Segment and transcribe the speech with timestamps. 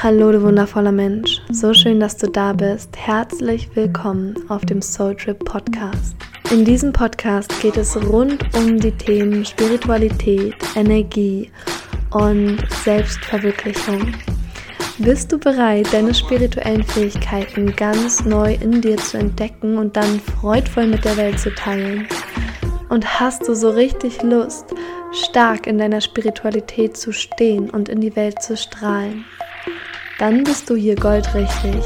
[0.00, 1.42] Hallo, du wundervoller Mensch.
[1.50, 2.96] So schön, dass du da bist.
[2.96, 6.14] Herzlich willkommen auf dem Soul Trip Podcast.
[6.52, 11.50] In diesem Podcast geht es rund um die Themen Spiritualität, Energie
[12.12, 14.14] und Selbstverwirklichung.
[14.98, 20.86] Bist du bereit, deine spirituellen Fähigkeiten ganz neu in dir zu entdecken und dann freudvoll
[20.86, 22.06] mit der Welt zu teilen?
[22.88, 24.66] Und hast du so richtig Lust,
[25.10, 29.24] stark in deiner Spiritualität zu stehen und in die Welt zu strahlen?
[30.18, 31.82] Dann bist du hier goldrichtig.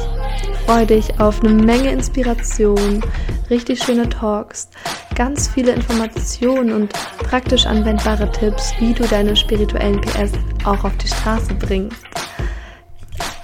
[0.67, 3.05] Freue dich auf eine Menge Inspiration,
[3.51, 4.69] richtig schöne Talks,
[5.15, 10.33] ganz viele Informationen und praktisch anwendbare Tipps, wie du deine spirituellen PS
[10.65, 12.05] auch auf die Straße bringst.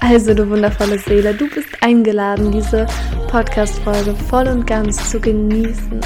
[0.01, 2.87] Also, du wundervolle Seele, du bist eingeladen, diese
[3.29, 6.01] Podcast-Folge voll und ganz zu genießen.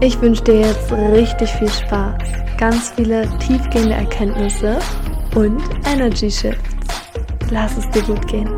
[0.00, 2.22] Ich wünsche dir jetzt richtig viel Spaß,
[2.58, 4.78] ganz viele tiefgehende Erkenntnisse
[5.34, 6.79] und Energy Shifts.
[7.52, 8.48] Lass es dir gut gehen.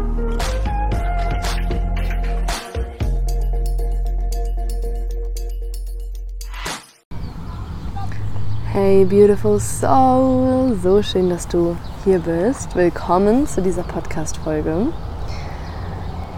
[8.71, 10.79] Hey, beautiful soul!
[10.83, 12.77] So schön, dass du hier bist.
[12.77, 14.89] Willkommen zu dieser Podcast-Folge.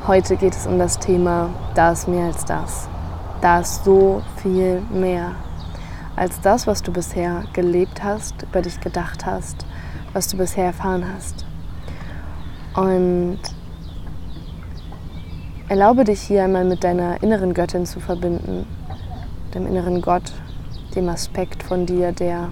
[0.07, 2.89] Heute geht es um das Thema Da ist mehr als das.
[3.41, 5.33] Da ist so viel mehr
[6.15, 9.67] als das, was du bisher gelebt hast, über dich gedacht hast,
[10.13, 11.44] was du bisher erfahren hast.
[12.75, 13.39] Und
[15.69, 18.67] erlaube dich hier einmal mit deiner inneren Göttin zu verbinden,
[19.55, 20.33] dem inneren Gott,
[20.97, 22.51] dem Aspekt von dir, der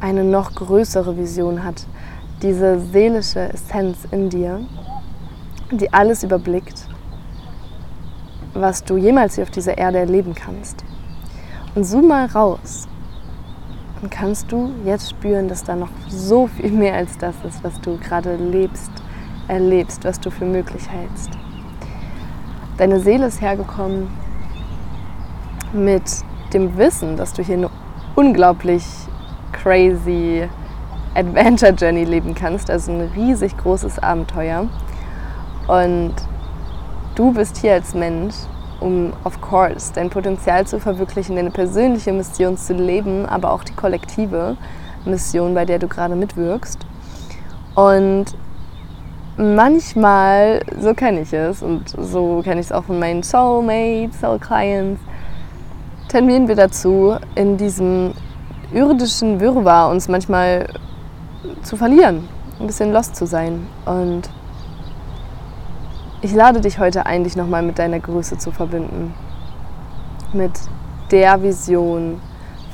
[0.00, 1.84] eine noch größere Vision hat,
[2.42, 4.60] diese seelische Essenz in dir,
[5.72, 6.86] die alles überblickt,
[8.54, 10.84] was du jemals hier auf dieser Erde erleben kannst.
[11.74, 12.88] Und zoom mal raus
[14.00, 17.78] dann kannst du jetzt spüren, dass da noch so viel mehr als das ist, was
[17.80, 18.90] du gerade lebst,
[19.48, 21.30] erlebst, was du für möglich hältst.
[22.78, 24.08] Deine Seele ist hergekommen
[25.72, 26.02] mit
[26.54, 27.70] dem Wissen, dass du hier eine
[28.16, 28.84] unglaublich
[29.52, 30.48] crazy
[31.14, 34.68] Adventure Journey leben kannst, also ein riesig großes Abenteuer.
[35.68, 36.14] Und
[37.16, 38.34] du bist hier als Mensch
[38.80, 43.74] um, of course, dein Potenzial zu verwirklichen, deine persönliche Mission zu leben, aber auch die
[43.74, 44.56] kollektive
[45.04, 46.78] Mission, bei der du gerade mitwirkst.
[47.74, 48.26] Und
[49.36, 54.38] manchmal, so kenne ich es und so kenne ich es auch von meinen Soulmates, Soul
[54.38, 55.00] Clients,
[56.08, 58.12] tendieren wir dazu, in diesem
[58.72, 60.66] irdischen Wirrwarr uns manchmal
[61.62, 63.66] zu verlieren, ein bisschen lost zu sein.
[63.86, 64.28] Und
[66.22, 69.14] ich lade dich heute ein, dich nochmal mit deiner Größe zu verbinden.
[70.32, 70.52] Mit
[71.10, 72.20] der Vision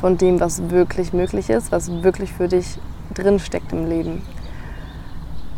[0.01, 2.79] von dem, was wirklich möglich ist, was wirklich für dich
[3.15, 4.23] drinsteckt im Leben.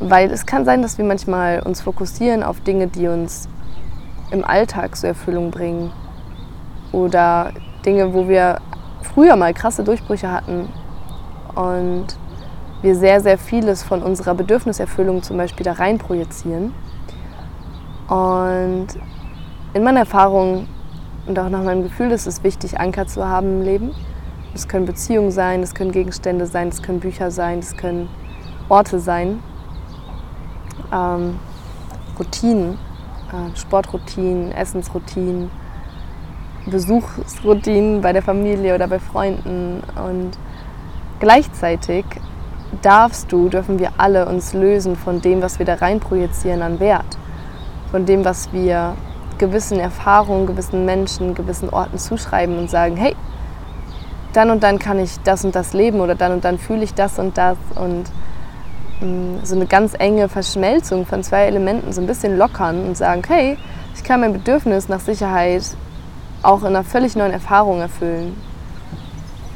[0.00, 3.48] Weil es kann sein, dass wir manchmal uns fokussieren auf Dinge, die uns
[4.30, 5.90] im Alltag zur Erfüllung bringen.
[6.92, 7.52] Oder
[7.86, 8.60] Dinge, wo wir
[9.02, 10.68] früher mal krasse Durchbrüche hatten
[11.54, 12.06] und
[12.82, 16.72] wir sehr, sehr vieles von unserer Bedürfniserfüllung zum Beispiel da rein projizieren
[18.08, 18.86] und
[19.74, 20.66] in meiner Erfahrung
[21.26, 23.94] und auch nach meinem Gefühl ist es wichtig, Anker zu haben im Leben.
[24.54, 28.08] Das können Beziehungen sein, das können Gegenstände sein, das können Bücher sein, das können
[28.70, 29.42] Orte sein.
[30.90, 31.38] Ähm,
[32.18, 32.78] Routinen,
[33.30, 35.50] äh, Sportroutinen, Essensroutinen,
[36.64, 39.82] Besuchsroutinen bei der Familie oder bei Freunden.
[40.02, 40.30] Und
[41.20, 42.06] gleichzeitig
[42.80, 46.80] darfst du, dürfen wir alle uns lösen von dem, was wir da rein projizieren an
[46.80, 47.17] Wert
[47.90, 48.94] von dem, was wir
[49.38, 53.14] gewissen Erfahrungen, gewissen Menschen, gewissen Orten zuschreiben und sagen, hey,
[54.32, 56.94] dann und dann kann ich das und das leben oder dann und dann fühle ich
[56.94, 58.04] das und das und
[59.00, 63.22] mm, so eine ganz enge Verschmelzung von zwei Elementen so ein bisschen lockern und sagen,
[63.26, 63.56] hey,
[63.94, 65.62] ich kann mein Bedürfnis nach Sicherheit
[66.42, 68.36] auch in einer völlig neuen Erfahrung erfüllen.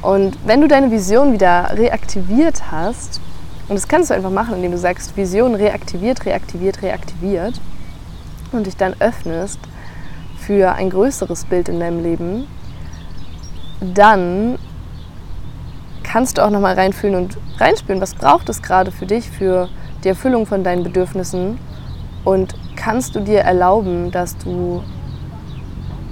[0.01, 3.21] Und wenn du deine Vision wieder reaktiviert hast,
[3.69, 7.61] und das kannst du einfach machen, indem du sagst, Vision reaktiviert, reaktiviert, reaktiviert,
[8.57, 9.59] und dich dann öffnest
[10.37, 12.47] für ein größeres Bild in deinem Leben,
[13.81, 14.57] dann
[16.03, 19.69] kannst du auch nochmal reinfühlen und reinspüren, was braucht es gerade für dich, für
[20.03, 21.57] die Erfüllung von deinen Bedürfnissen
[22.23, 24.83] und kannst du dir erlauben, dass du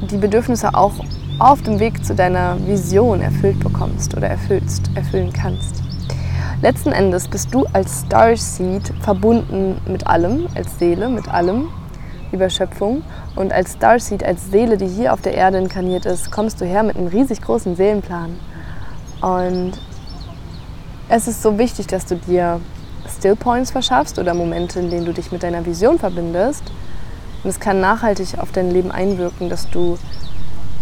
[0.10, 0.94] die Bedürfnisse auch
[1.40, 5.82] auf dem Weg zu deiner Vision erfüllt bekommst oder erfüllst, erfüllen kannst.
[6.62, 11.70] Letzten Endes bist du als Starseed verbunden mit allem, als Seele, mit allem,
[12.32, 13.04] über Schöpfung.
[13.36, 16.84] Und als Starseed, als Seele, die hier auf der Erde inkarniert ist, kommst du her
[16.84, 18.36] mit einem riesig großen Seelenplan.
[19.22, 19.74] Und
[21.10, 22.60] es ist so wichtig, dass du dir
[23.10, 26.64] Still Points verschaffst oder Momente, in denen du dich mit deiner Vision verbindest.
[27.44, 29.98] Und es kann nachhaltig auf dein Leben einwirken, dass du,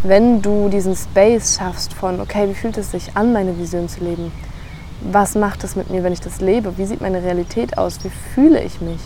[0.04, 4.04] wenn du diesen Space schaffst von, okay, wie fühlt es sich an, meine Vision zu
[4.04, 4.32] leben?
[5.02, 6.78] Was macht es mit mir, wenn ich das lebe?
[6.78, 8.04] Wie sieht meine Realität aus?
[8.04, 9.00] Wie fühle ich mich?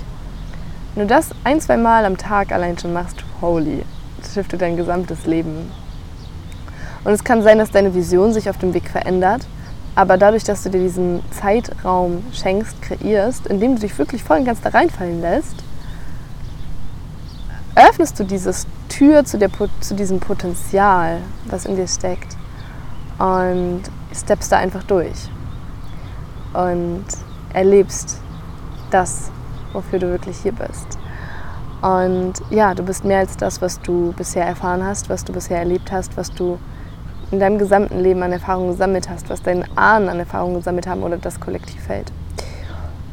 [0.96, 3.84] Wenn du das ein, zwei Mal am Tag allein schon machst, holy,
[4.22, 5.72] das shiftet dein gesamtes Leben.
[7.04, 9.46] Und es kann sein, dass deine Vision sich auf dem Weg verändert
[9.96, 14.46] aber dadurch, dass du dir diesen Zeitraum schenkst, kreierst, indem du dich wirklich voll und
[14.46, 15.56] ganz da reinfallen lässt,
[17.76, 18.54] öffnest du diese
[18.90, 19.50] Tür zu, der,
[19.82, 22.38] zu diesem Potenzial, was in dir steckt.
[23.20, 25.30] Und steppst da einfach durch.
[26.54, 27.06] Und
[27.54, 28.20] erlebst
[28.90, 29.32] das,
[29.74, 30.98] wofür du wirklich hier bist.
[31.82, 35.60] Und ja, du bist mehr als das, was du bisher erfahren hast, was du bisher
[35.60, 36.58] erlebt hast, was du
[37.32, 41.04] in deinem gesamten Leben an Erfahrungen gesammelt hast, was deine Ahnen an Erfahrungen gesammelt haben
[41.04, 42.12] oder das Kollektivfeld.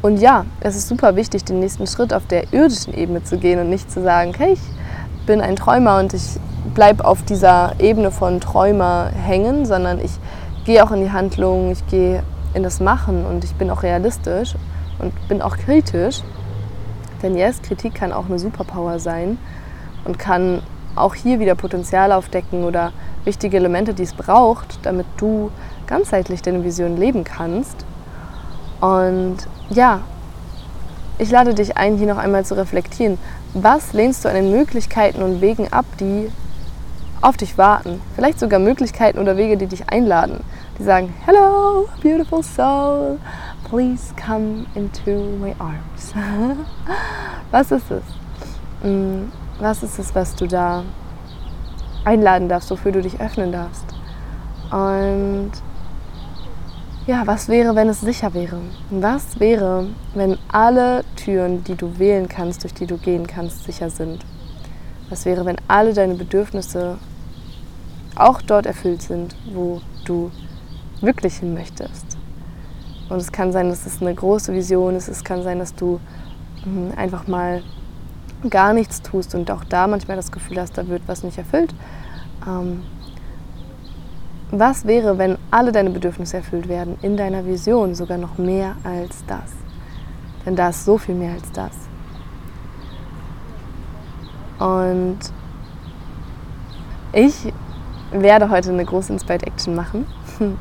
[0.01, 3.59] Und ja, es ist super wichtig, den nächsten Schritt auf der irdischen Ebene zu gehen
[3.59, 6.39] und nicht zu sagen, hey, ich bin ein Träumer und ich
[6.73, 10.11] bleibe auf dieser Ebene von Träumer hängen, sondern ich
[10.65, 12.23] gehe auch in die Handlung, ich gehe
[12.53, 14.55] in das Machen und ich bin auch realistisch
[14.99, 16.21] und bin auch kritisch.
[17.21, 19.37] Denn yes, Kritik kann auch eine Superpower sein
[20.05, 20.61] und kann
[20.95, 22.91] auch hier wieder Potenzial aufdecken oder
[23.23, 25.51] wichtige Elemente, die es braucht, damit du
[25.87, 27.85] ganzheitlich deine Vision leben kannst.
[28.79, 29.37] Und
[29.69, 30.01] ja,
[31.17, 33.17] ich lade dich ein, hier noch einmal zu reflektieren.
[33.53, 36.31] Was lehnst du an den Möglichkeiten und Wegen ab, die
[37.21, 38.01] auf dich warten?
[38.15, 40.39] Vielleicht sogar Möglichkeiten oder Wege, die dich einladen.
[40.79, 43.19] Die sagen, Hello, beautiful soul,
[43.71, 46.13] please come into my arms.
[47.51, 48.03] was ist es?
[48.83, 49.31] Mm,
[49.61, 50.83] was ist es, was du da
[52.03, 53.85] einladen darfst, wofür du dich öffnen darfst.
[54.71, 55.51] Und
[57.07, 58.59] ja, was wäre, wenn es sicher wäre?
[58.89, 63.89] Was wäre, wenn alle Türen, die du wählen kannst, durch die du gehen kannst, sicher
[63.89, 64.25] sind?
[65.09, 66.97] Was wäre, wenn alle deine Bedürfnisse
[68.15, 70.29] auch dort erfüllt sind, wo du
[70.99, 72.17] wirklich hin möchtest?
[73.11, 75.09] Und es kann sein, dass es eine große Vision ist.
[75.09, 75.99] Es kann sein, dass du
[76.63, 77.61] hm, einfach mal
[78.49, 81.75] gar nichts tust und auch da manchmal das Gefühl hast, da wird was nicht erfüllt.
[82.47, 82.83] Ähm,
[84.51, 89.25] was wäre, wenn alle deine Bedürfnisse erfüllt werden, in deiner Vision sogar noch mehr als
[89.27, 89.51] das?
[90.45, 91.73] Denn da ist so viel mehr als das.
[94.57, 95.19] Und
[97.11, 97.51] ich
[98.11, 100.07] werde heute eine große Inspired Action machen.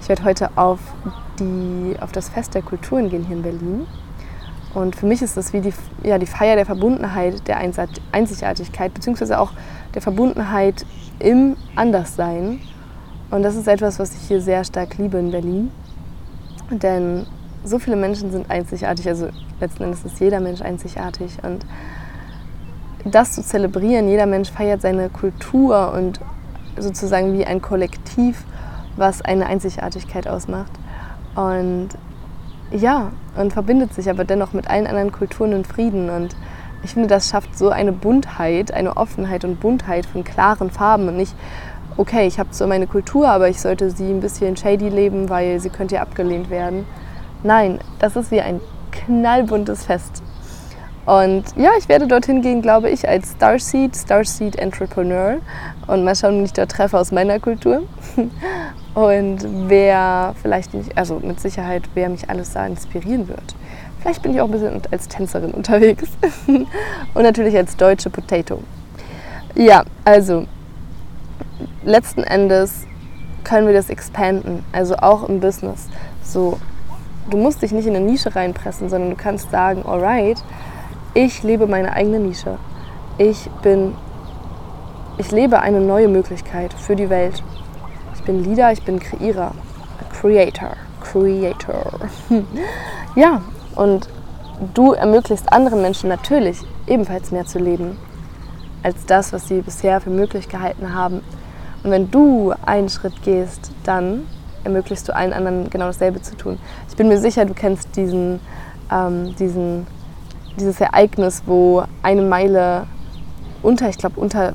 [0.00, 0.80] Ich werde heute auf,
[1.42, 3.86] die, auf das Fest der Kulturen gehen hier in Berlin.
[4.74, 5.72] Und für mich ist das wie die,
[6.02, 9.52] ja, die Feier der Verbundenheit, der Einzigartigkeit, beziehungsweise auch
[9.94, 10.86] der Verbundenheit
[11.18, 12.60] im Anderssein.
[13.30, 15.70] Und das ist etwas, was ich hier sehr stark liebe in Berlin.
[16.70, 17.26] Denn
[17.64, 19.28] so viele Menschen sind einzigartig, also
[19.60, 21.38] letzten Endes ist jeder Mensch einzigartig.
[21.42, 21.64] Und
[23.04, 26.20] das zu zelebrieren, jeder Mensch feiert seine Kultur und
[26.78, 28.44] sozusagen wie ein Kollektiv,
[28.96, 30.72] was eine Einzigartigkeit ausmacht.
[31.34, 31.88] Und
[32.70, 36.10] ja, und verbindet sich aber dennoch mit allen anderen Kulturen und Frieden.
[36.10, 36.34] Und
[36.82, 41.16] ich finde, das schafft so eine Buntheit, eine Offenheit und Buntheit von klaren Farben und
[41.16, 41.34] nicht,
[41.96, 45.60] okay, ich habe so meine Kultur, aber ich sollte sie ein bisschen shady leben, weil
[45.60, 46.86] sie könnte ja abgelehnt werden.
[47.42, 50.22] Nein, das ist wie ein knallbuntes Fest.
[51.04, 55.38] Und ja, ich werde dorthin gehen, glaube ich, als Starseed, Starseed Entrepreneur
[55.88, 57.82] und mal schauen, wen ich dort treffe aus meiner Kultur.
[58.94, 63.54] Und wer vielleicht nicht, also mit Sicherheit, wer mich alles da inspirieren wird.
[64.00, 66.10] Vielleicht bin ich auch ein bisschen als Tänzerin unterwegs.
[66.46, 66.68] und
[67.14, 68.60] natürlich als deutsche Potato.
[69.54, 70.46] Ja, also
[71.84, 72.86] letzten Endes
[73.44, 75.88] können wir das expanden, also auch im Business.
[76.22, 76.58] So,
[77.30, 80.42] du musst dich nicht in eine Nische reinpressen, sondern du kannst sagen, alright,
[81.14, 82.58] ich lebe meine eigene Nische.
[83.18, 83.94] Ich bin,
[85.18, 87.42] ich lebe eine neue Möglichkeit für die Welt.
[88.22, 89.50] Ich bin Leader, ich bin Kreierer.
[90.12, 90.76] Creator.
[91.00, 91.98] Creator.
[93.16, 93.42] ja,
[93.74, 94.08] und
[94.74, 97.98] du ermöglichst anderen Menschen natürlich ebenfalls mehr zu leben
[98.84, 101.22] als das, was sie bisher für möglich gehalten haben.
[101.82, 104.28] Und wenn du einen Schritt gehst, dann
[104.62, 106.60] ermöglichst du allen anderen genau dasselbe zu tun.
[106.88, 108.38] Ich bin mir sicher, du kennst diesen,
[108.92, 109.84] ähm, diesen
[110.60, 112.86] dieses Ereignis, wo eine Meile
[113.64, 114.54] unter, ich glaube, unter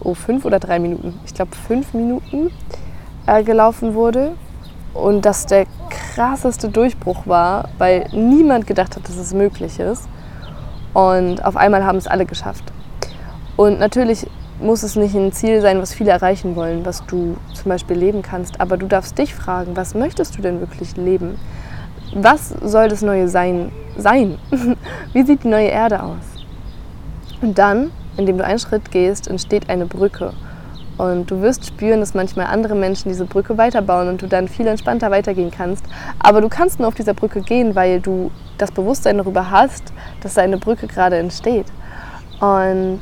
[0.00, 2.50] oh, fünf oder drei Minuten, ich glaube fünf Minuten
[3.26, 4.32] äh, gelaufen wurde
[4.92, 10.08] und dass der krasseste Durchbruch war, weil niemand gedacht hat, dass es möglich ist.
[10.92, 12.64] Und auf einmal haben es alle geschafft.
[13.56, 14.26] Und natürlich
[14.60, 18.22] muss es nicht ein Ziel sein, was viele erreichen wollen, was du zum Beispiel leben
[18.22, 21.36] kannst, aber du darfst dich fragen, was möchtest du denn wirklich leben?
[22.14, 24.38] was soll das neue Sein sein?
[25.12, 26.24] Wie sieht die neue Erde aus?
[27.40, 30.32] Und dann, indem du einen Schritt gehst, entsteht eine Brücke.
[30.96, 34.66] Und du wirst spüren, dass manchmal andere Menschen diese Brücke weiterbauen und du dann viel
[34.66, 35.84] entspannter weitergehen kannst.
[36.20, 40.34] Aber du kannst nur auf dieser Brücke gehen, weil du das Bewusstsein darüber hast, dass
[40.34, 41.66] da eine Brücke gerade entsteht.
[42.40, 43.00] Und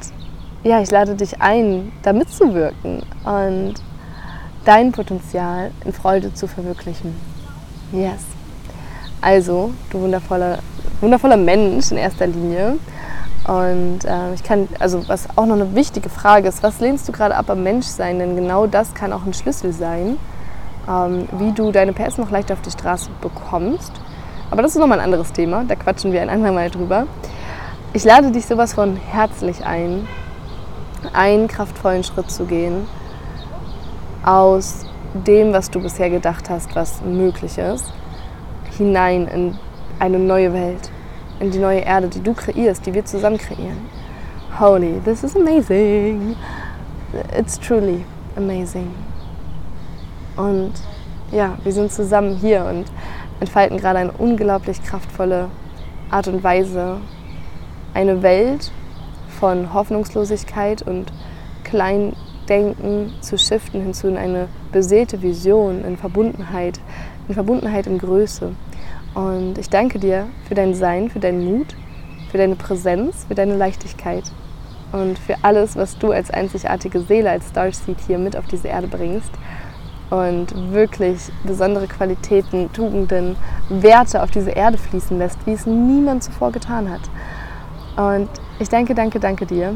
[0.64, 3.74] ja, ich lade dich ein, da mitzuwirken und
[4.64, 7.14] dein Potenzial in Freude zu verwirklichen.
[7.92, 8.24] Yes.
[9.20, 10.58] Also, du wundervoller,
[11.00, 12.78] wundervoller Mensch in erster Linie.
[13.46, 17.12] Und äh, ich kann, also was auch noch eine wichtige Frage ist, was lehnst du
[17.12, 18.18] gerade ab am Menschsein?
[18.18, 20.16] Denn genau das kann auch ein Schlüssel sein,
[20.88, 23.92] ähm, wie du deine PS noch leichter auf die Straße bekommst.
[24.50, 27.06] Aber das ist nochmal ein anderes Thema, da quatschen wir ein andermal drüber.
[27.94, 30.06] Ich lade dich sowas von herzlich ein,
[31.12, 32.86] einen kraftvollen Schritt zu gehen
[34.24, 37.92] aus dem, was du bisher gedacht hast, was möglich ist,
[38.78, 39.58] hinein in
[39.98, 40.90] eine neue Welt,
[41.42, 43.80] in die neue Erde, die du kreierst, die wir zusammen kreieren.
[44.60, 46.36] Holy, this is amazing.
[47.36, 48.04] It's truly
[48.36, 48.94] amazing.
[50.36, 50.72] Und
[51.32, 52.84] ja, wir sind zusammen hier und
[53.40, 55.48] entfalten gerade eine unglaublich kraftvolle
[56.10, 56.98] Art und Weise,
[57.92, 58.70] eine Welt
[59.40, 61.12] von Hoffnungslosigkeit und
[61.64, 66.78] Kleindenken zu shiften hinzu in eine beseelte Vision, in Verbundenheit,
[67.26, 68.52] in Verbundenheit in Größe.
[69.14, 71.76] Und ich danke dir für dein Sein, für deinen Mut,
[72.30, 74.24] für deine Präsenz, für deine Leichtigkeit
[74.92, 78.88] und für alles, was du als einzigartige Seele, als Starseed hier mit auf diese Erde
[78.88, 79.30] bringst
[80.10, 83.36] und wirklich besondere Qualitäten, Tugenden,
[83.70, 87.00] Werte auf diese Erde fließen lässt, wie es niemand zuvor getan hat.
[87.96, 88.28] Und
[88.58, 89.74] ich danke, danke, danke dir,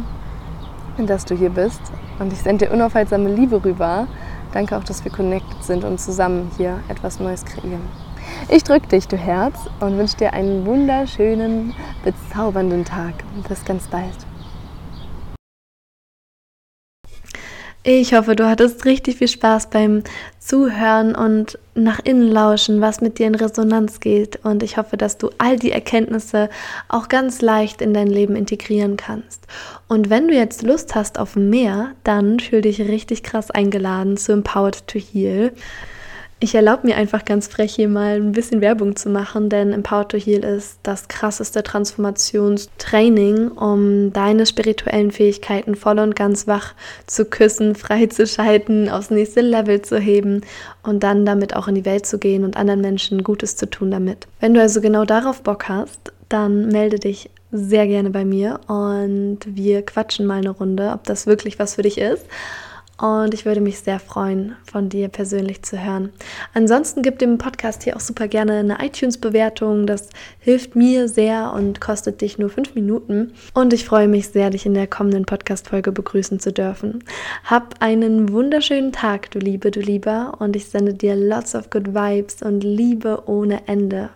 [0.98, 1.80] dass du hier bist.
[2.18, 4.06] Und ich sende dir unaufhaltsame Liebe rüber.
[4.52, 8.05] Danke auch, dass wir connected sind und zusammen hier etwas Neues kreieren.
[8.48, 11.74] Ich drücke dich, du Herz, und wünsche dir einen wunderschönen,
[12.04, 13.14] bezaubernden Tag.
[13.48, 14.14] Bis ganz bald.
[17.82, 20.04] Ich hoffe, du hattest richtig viel Spaß beim
[20.38, 24.44] Zuhören und nach innen lauschen, was mit dir in Resonanz geht.
[24.44, 26.48] Und ich hoffe, dass du all die Erkenntnisse
[26.88, 29.46] auch ganz leicht in dein Leben integrieren kannst.
[29.88, 34.32] Und wenn du jetzt Lust hast auf mehr, dann fühl dich richtig krass eingeladen zu
[34.32, 35.52] Empowered to Heal.
[36.38, 40.06] Ich erlaube mir einfach ganz frech hier mal ein bisschen Werbung zu machen, denn Empower
[40.06, 46.74] to Heal ist das krasseste Transformationstraining, um deine spirituellen Fähigkeiten voll und ganz wach
[47.06, 50.42] zu küssen, freizuschalten, aufs nächste Level zu heben
[50.82, 53.90] und dann damit auch in die Welt zu gehen und anderen Menschen Gutes zu tun
[53.90, 54.26] damit.
[54.38, 59.38] Wenn du also genau darauf Bock hast, dann melde dich sehr gerne bei mir und
[59.46, 62.26] wir quatschen mal eine Runde, ob das wirklich was für dich ist.
[62.98, 66.12] Und ich würde mich sehr freuen, von dir persönlich zu hören.
[66.54, 69.86] Ansonsten gib dem Podcast hier auch super gerne eine iTunes-Bewertung.
[69.86, 73.34] Das hilft mir sehr und kostet dich nur fünf Minuten.
[73.52, 77.04] Und ich freue mich sehr, dich in der kommenden Podcast-Folge begrüßen zu dürfen.
[77.44, 80.32] Hab einen wunderschönen Tag, du Liebe, du Lieber.
[80.38, 84.08] Und ich sende dir lots of good vibes und Liebe ohne Ende.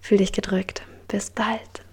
[0.00, 0.82] Fühl dich gedrückt.
[1.08, 1.83] Bis bald.